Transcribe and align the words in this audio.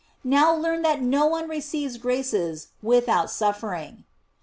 Now 0.23 0.55
learn 0.55 0.81
that 0.81 0.99
no 0.99 1.27
one 1.27 1.47
receives 1.47 1.99
graces 1.99 2.69
without 2.81 3.29
suffering." 3.29 4.05